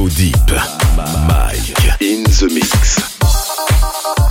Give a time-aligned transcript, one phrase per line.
[0.00, 0.34] So Deep.
[0.96, 4.29] Mike in the mix.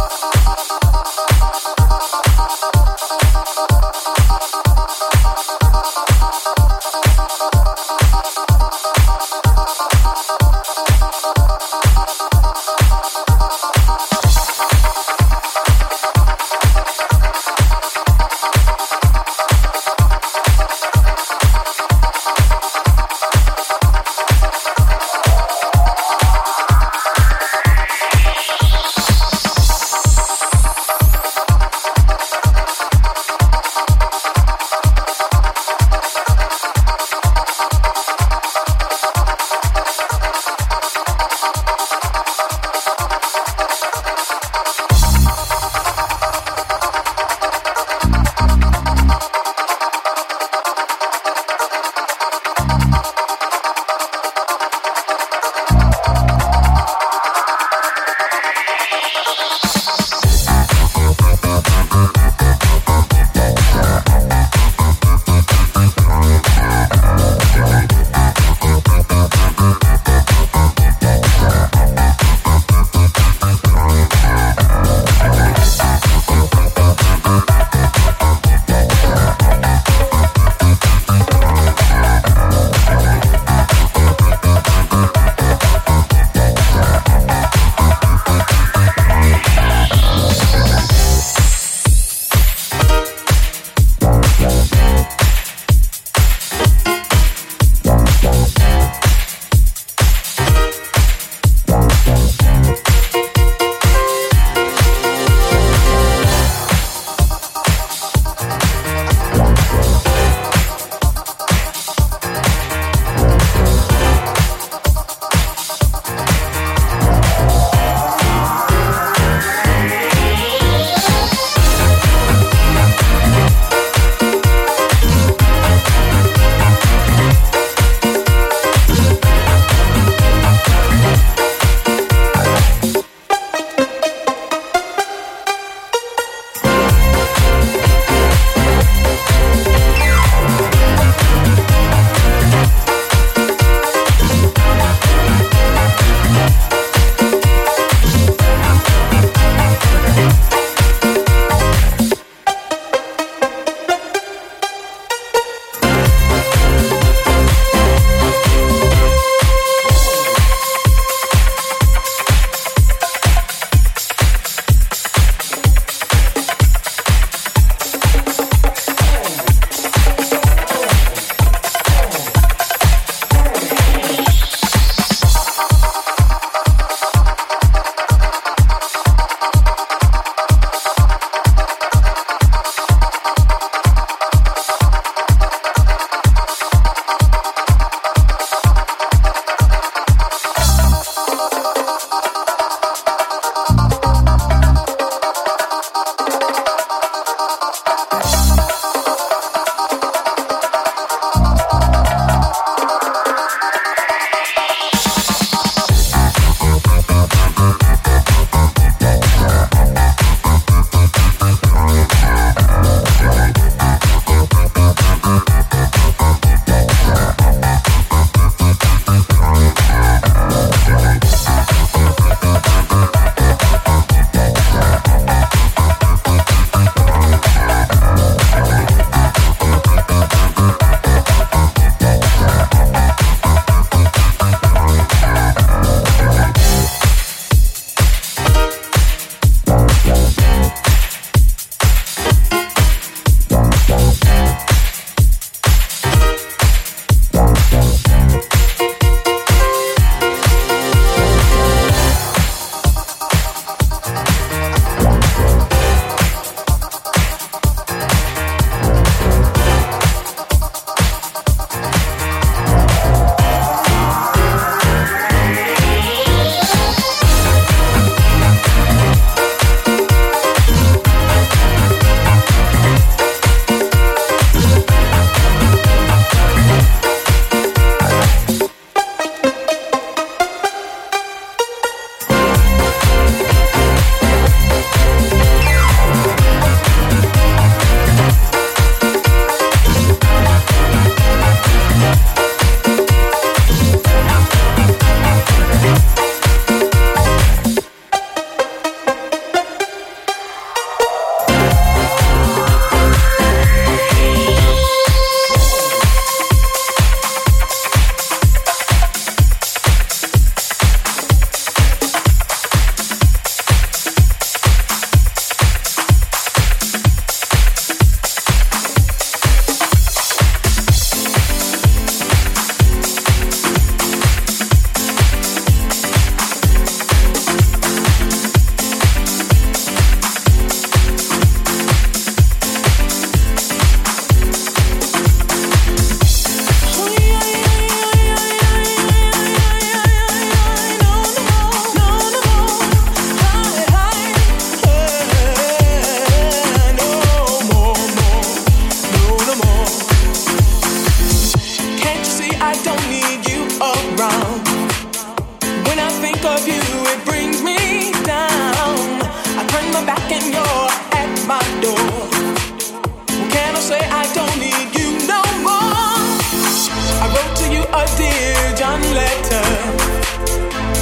[367.55, 369.65] to you a dear John letter.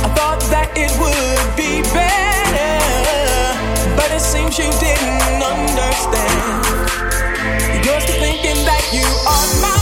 [0.05, 2.77] I thought that it would be better,
[3.95, 6.65] but it seems you didn't understand.
[7.85, 9.76] You're still thinking that you are mine.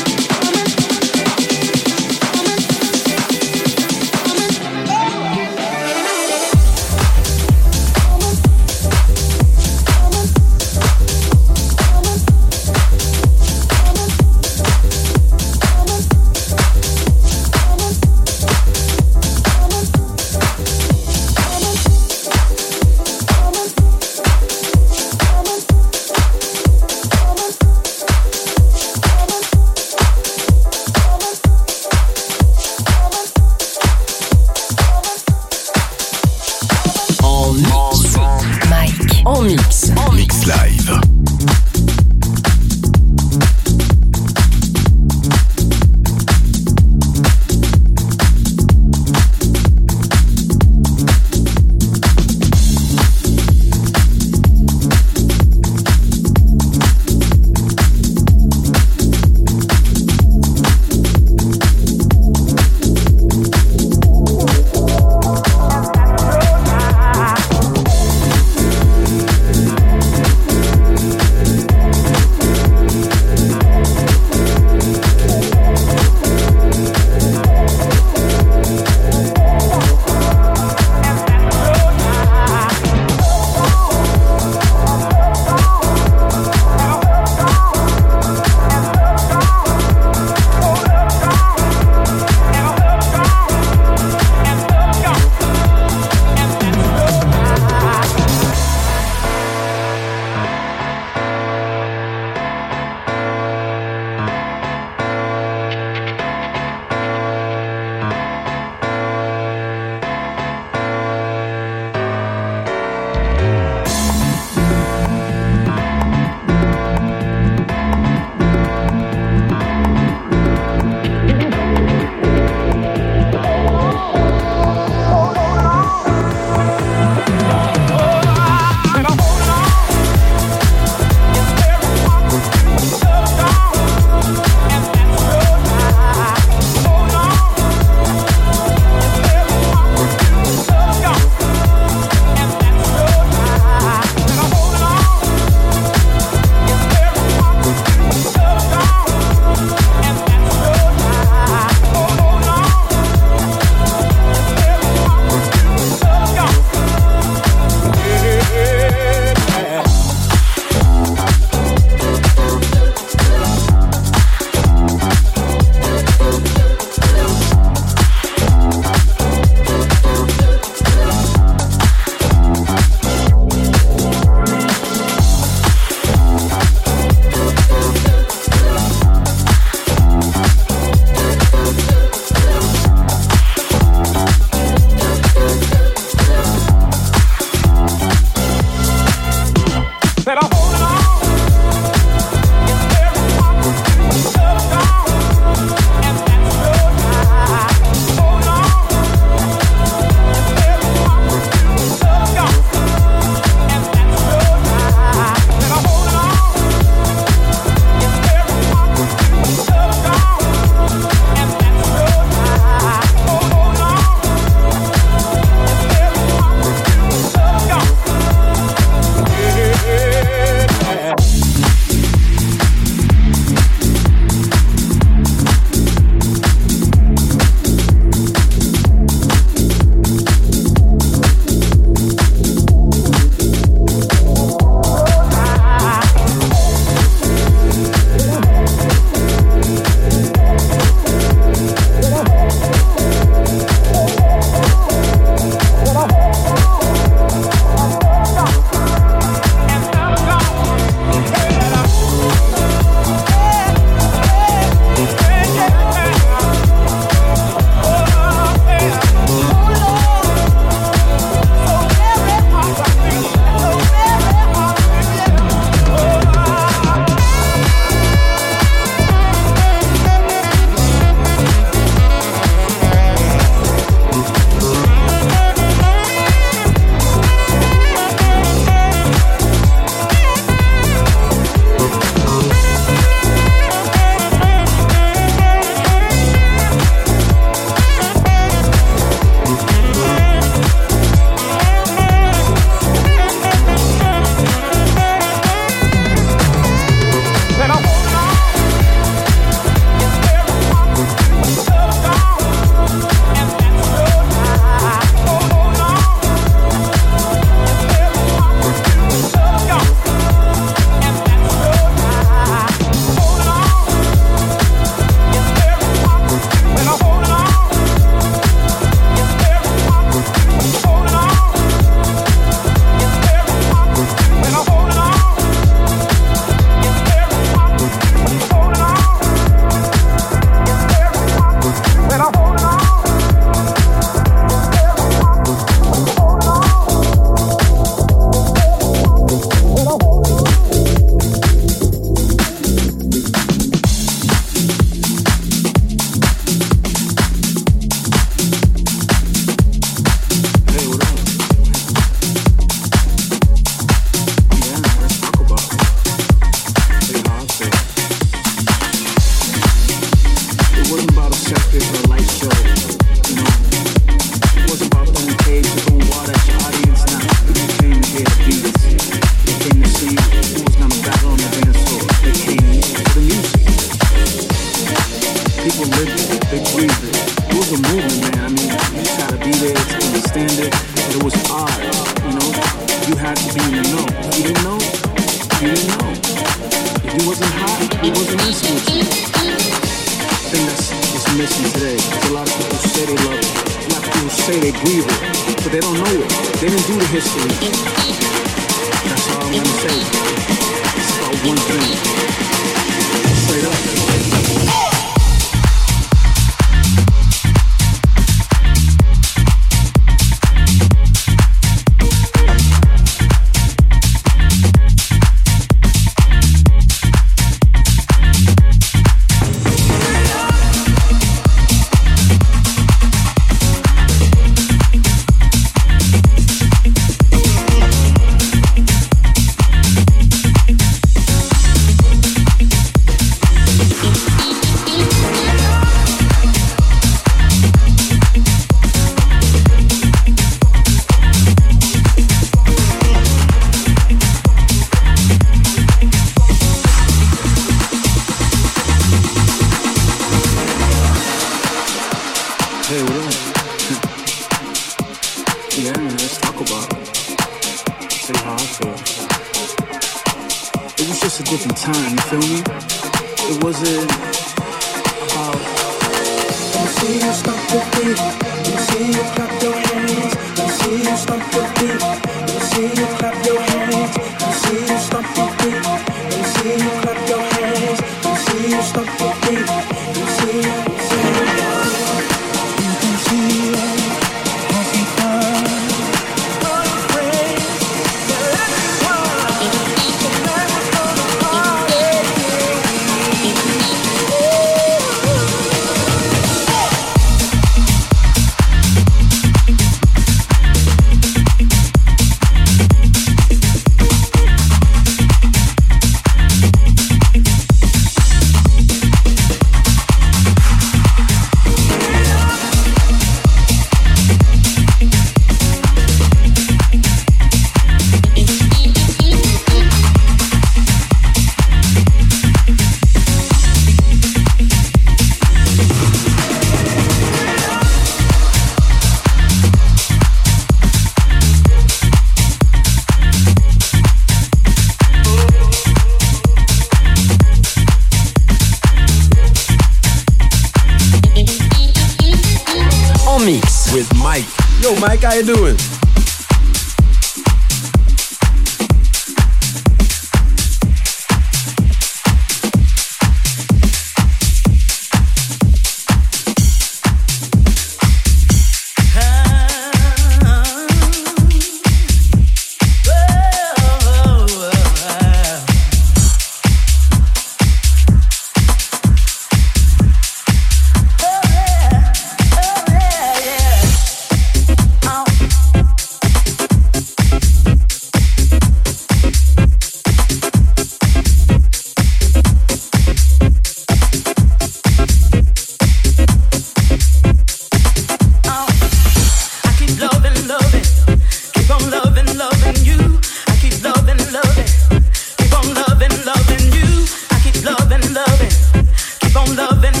[599.41, 600.00] On loving,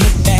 [0.00, 0.39] look back.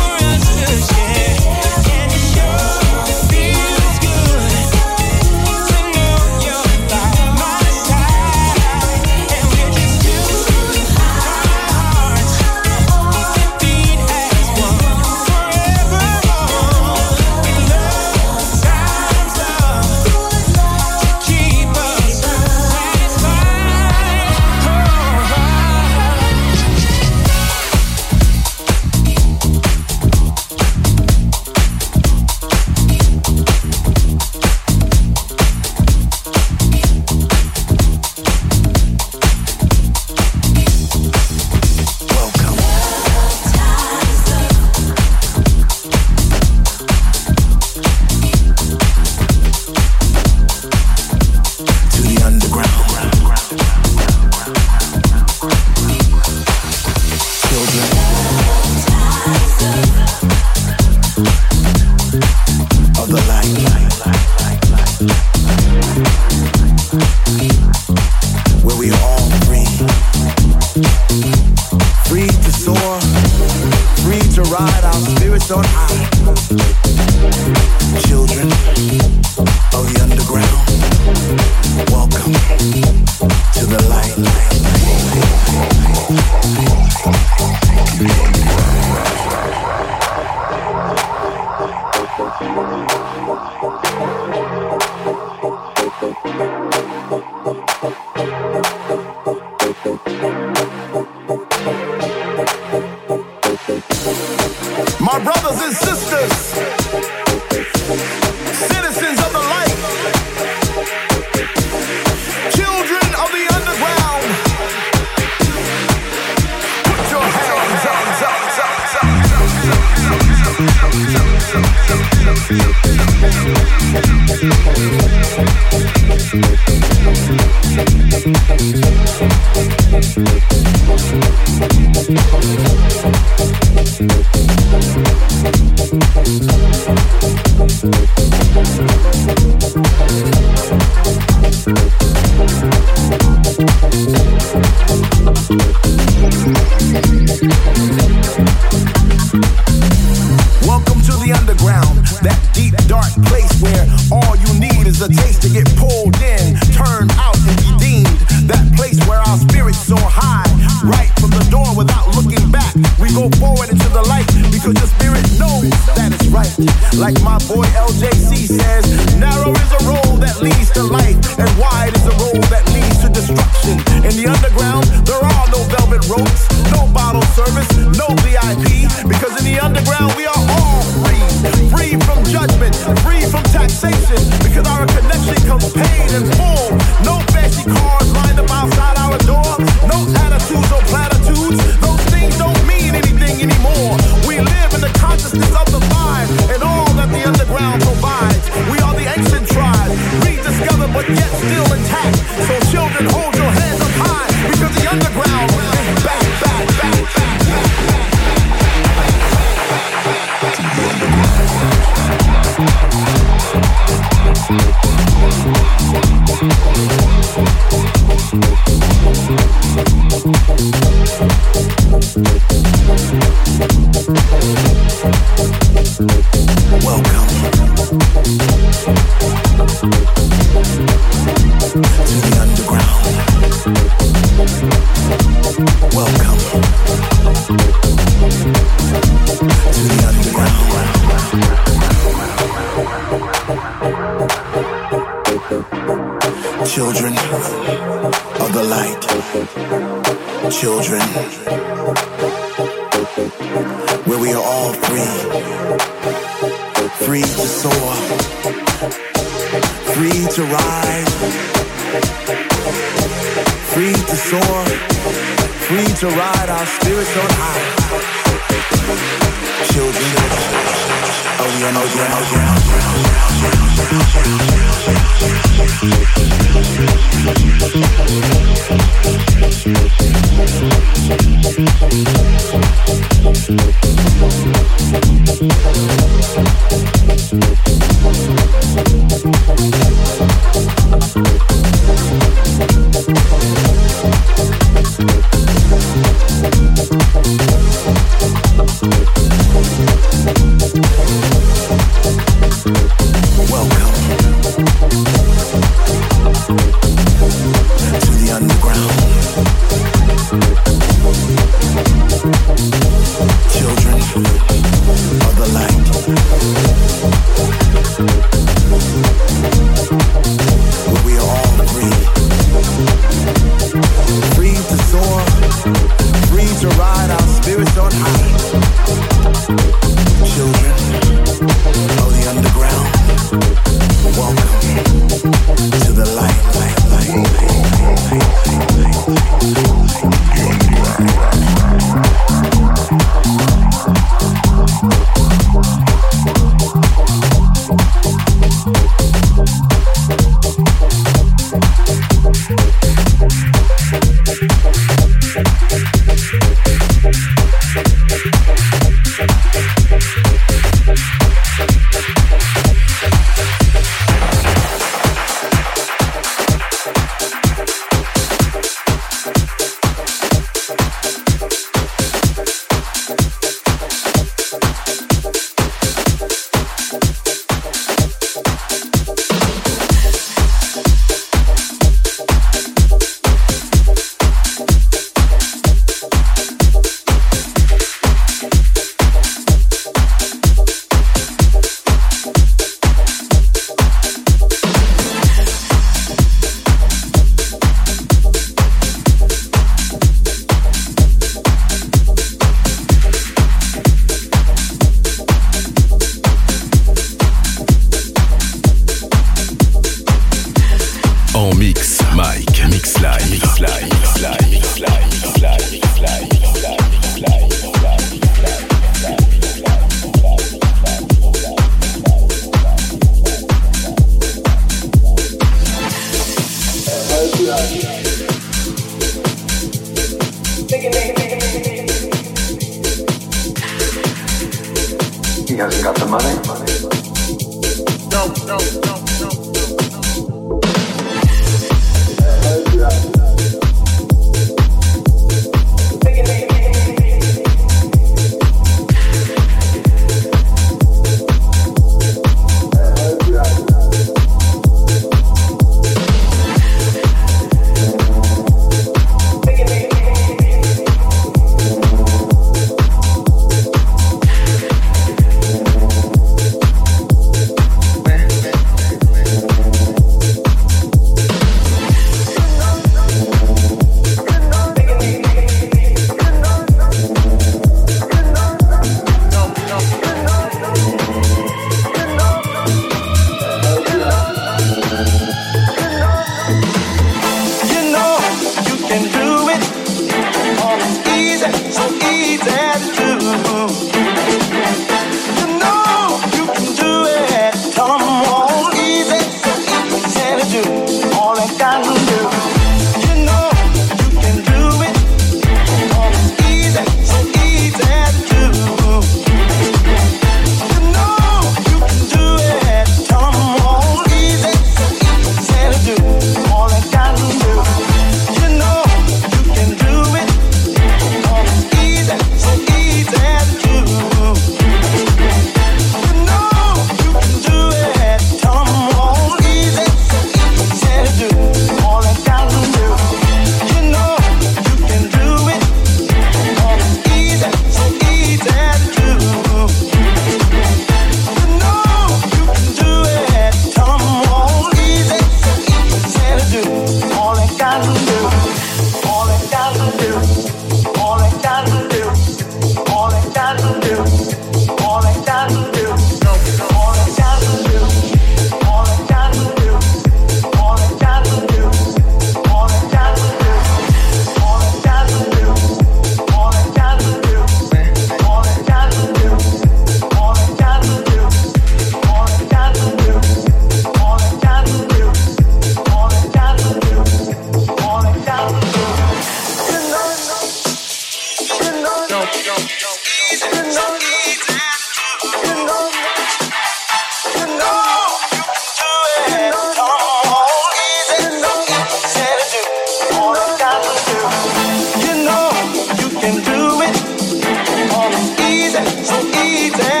[599.51, 600.00] easy.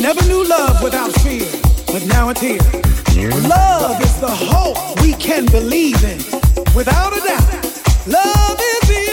[0.00, 1.46] never knew love without fear,
[1.86, 2.60] but now it's here.
[3.48, 6.18] Love is the hope we can believe in.
[6.74, 9.05] Without a doubt, love is.